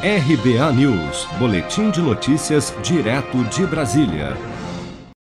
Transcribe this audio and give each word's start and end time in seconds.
RBA 0.00 0.72
News, 0.74 1.26
Boletim 1.40 1.90
de 1.90 2.00
Notícias, 2.00 2.72
direto 2.84 3.42
de 3.46 3.66
Brasília. 3.66 4.36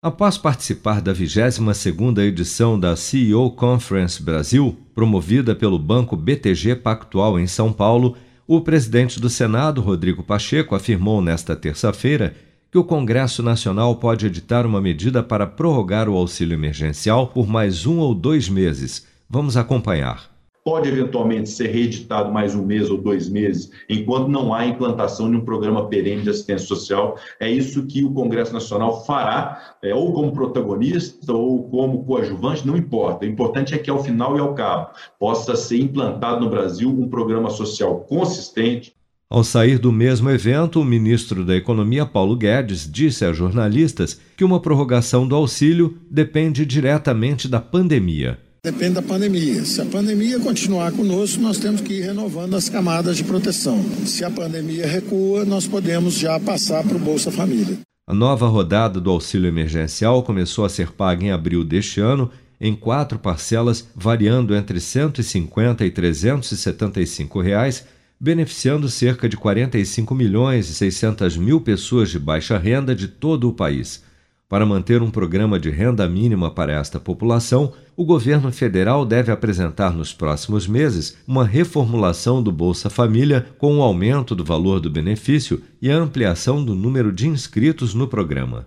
Após 0.02 0.38
participar 0.38 1.02
da 1.02 1.12
22ª 1.12 2.20
edição 2.20 2.80
da 2.80 2.96
CEO 2.96 3.50
Conference 3.50 4.22
Brasil, 4.22 4.74
promovida 4.94 5.54
pelo 5.54 5.78
Banco 5.78 6.16
BTG 6.16 6.76
Pactual 6.76 7.38
em 7.38 7.46
São 7.46 7.70
Paulo, 7.70 8.16
o 8.46 8.62
presidente 8.62 9.20
do 9.20 9.28
Senado, 9.28 9.82
Rodrigo 9.82 10.22
Pacheco, 10.22 10.74
afirmou 10.74 11.20
nesta 11.20 11.54
terça-feira 11.54 12.34
que 12.70 12.78
o 12.78 12.84
Congresso 12.84 13.42
Nacional 13.42 13.96
pode 13.96 14.24
editar 14.24 14.64
uma 14.64 14.80
medida 14.80 15.22
para 15.22 15.46
prorrogar 15.46 16.08
o 16.08 16.16
auxílio 16.16 16.54
emergencial 16.54 17.26
por 17.26 17.46
mais 17.46 17.84
um 17.84 17.98
ou 17.98 18.14
dois 18.14 18.48
meses. 18.48 19.06
Vamos 19.28 19.54
acompanhar 19.54 20.31
pode 20.64 20.88
eventualmente 20.88 21.48
ser 21.48 21.68
reeditado 21.68 22.32
mais 22.32 22.54
um 22.54 22.64
mês 22.64 22.90
ou 22.90 22.98
dois 22.98 23.28
meses, 23.28 23.70
enquanto 23.88 24.28
não 24.28 24.54
há 24.54 24.66
implantação 24.66 25.30
de 25.30 25.36
um 25.36 25.44
programa 25.44 25.88
perene 25.88 26.22
de 26.22 26.30
assistência 26.30 26.66
social. 26.66 27.18
É 27.40 27.50
isso 27.50 27.86
que 27.86 28.04
o 28.04 28.12
Congresso 28.12 28.52
Nacional 28.52 29.04
fará, 29.04 29.76
é, 29.82 29.94
ou 29.94 30.12
como 30.12 30.32
protagonista 30.32 31.32
ou 31.32 31.68
como 31.68 32.04
coadjuvante, 32.04 32.66
não 32.66 32.76
importa. 32.76 33.24
O 33.24 33.28
importante 33.28 33.74
é 33.74 33.78
que, 33.78 33.90
ao 33.90 34.02
final 34.02 34.36
e 34.36 34.40
ao 34.40 34.54
cabo, 34.54 34.90
possa 35.18 35.56
ser 35.56 35.78
implantado 35.78 36.40
no 36.40 36.50
Brasil 36.50 36.88
um 36.88 37.08
programa 37.08 37.50
social 37.50 38.00
consistente. 38.00 38.94
Ao 39.28 39.42
sair 39.42 39.78
do 39.78 39.90
mesmo 39.90 40.28
evento, 40.28 40.78
o 40.78 40.84
ministro 40.84 41.42
da 41.42 41.56
Economia, 41.56 42.04
Paulo 42.04 42.36
Guedes, 42.36 42.86
disse 42.90 43.24
a 43.24 43.32
jornalistas 43.32 44.20
que 44.36 44.44
uma 44.44 44.60
prorrogação 44.60 45.26
do 45.26 45.34
auxílio 45.34 45.96
depende 46.10 46.66
diretamente 46.66 47.48
da 47.48 47.58
pandemia. 47.58 48.38
Depende 48.64 48.94
da 48.94 49.02
pandemia. 49.02 49.64
Se 49.64 49.80
a 49.80 49.84
pandemia 49.84 50.38
continuar 50.38 50.92
conosco, 50.92 51.42
nós 51.42 51.58
temos 51.58 51.80
que 51.80 51.94
ir 51.94 52.02
renovando 52.02 52.54
as 52.54 52.68
camadas 52.68 53.16
de 53.16 53.24
proteção. 53.24 53.82
Se 54.06 54.24
a 54.24 54.30
pandemia 54.30 54.86
recua, 54.86 55.44
nós 55.44 55.66
podemos 55.66 56.14
já 56.14 56.38
passar 56.38 56.84
para 56.84 56.96
o 56.96 57.00
Bolsa 57.00 57.32
Família. 57.32 57.80
A 58.06 58.14
nova 58.14 58.46
rodada 58.46 59.00
do 59.00 59.10
auxílio 59.10 59.48
emergencial 59.48 60.22
começou 60.22 60.64
a 60.64 60.68
ser 60.68 60.92
paga 60.92 61.24
em 61.24 61.32
abril 61.32 61.64
deste 61.64 61.98
ano, 61.98 62.30
em 62.60 62.72
quatro 62.72 63.18
parcelas, 63.18 63.88
variando 63.96 64.54
entre 64.54 64.74
R$ 64.74 64.80
150 64.80 65.84
e 65.84 65.90
375 65.90 67.40
reais, 67.40 67.84
beneficiando 68.20 68.88
cerca 68.88 69.28
de 69.28 69.36
45 69.36 70.14
milhões 70.14 70.70
e 70.70 70.74
600 70.74 71.36
mil 71.36 71.60
pessoas 71.60 72.10
de 72.10 72.18
baixa 72.20 72.56
renda 72.58 72.94
de 72.94 73.08
todo 73.08 73.48
o 73.48 73.52
país. 73.52 74.04
Para 74.52 74.66
manter 74.66 75.00
um 75.00 75.10
programa 75.10 75.58
de 75.58 75.70
renda 75.70 76.06
mínima 76.06 76.50
para 76.50 76.74
esta 76.74 77.00
população, 77.00 77.72
o 77.96 78.04
governo 78.04 78.52
federal 78.52 79.06
deve 79.06 79.32
apresentar 79.32 79.94
nos 79.94 80.12
próximos 80.12 80.68
meses 80.68 81.16
uma 81.26 81.42
reformulação 81.42 82.42
do 82.42 82.52
Bolsa 82.52 82.90
Família 82.90 83.46
com 83.56 83.78
o 83.78 83.80
aumento 83.80 84.34
do 84.34 84.44
valor 84.44 84.78
do 84.78 84.90
benefício 84.90 85.62
e 85.80 85.90
a 85.90 85.96
ampliação 85.96 86.62
do 86.62 86.74
número 86.74 87.10
de 87.10 87.26
inscritos 87.26 87.94
no 87.94 88.06
programa. 88.06 88.66